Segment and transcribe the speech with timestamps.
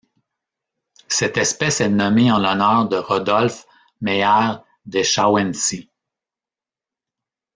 [1.09, 3.67] Cette espèce est nommée en l'honneur de Rodolphe
[4.01, 4.55] Meyer
[4.87, 5.91] de Schauensee.